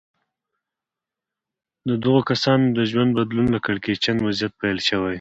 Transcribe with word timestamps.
د 1.89 1.89
دغو 2.03 2.21
کسانو 2.29 2.65
د 2.77 2.79
ژوند 2.91 3.11
بدلون 3.17 3.47
له 3.55 3.59
کړکېچن 3.65 4.17
وضعيت 4.27 4.53
پيل 4.61 4.79
شوی. 4.89 5.09